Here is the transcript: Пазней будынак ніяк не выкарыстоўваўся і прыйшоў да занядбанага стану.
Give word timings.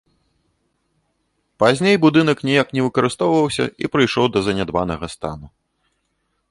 Пазней 1.63 1.95
будынак 2.05 2.37
ніяк 2.49 2.67
не 2.79 2.85
выкарыстоўваўся 2.87 3.65
і 3.85 3.93
прыйшоў 3.97 4.25
да 4.35 4.39
занядбанага 4.51 5.05
стану. 5.15 5.47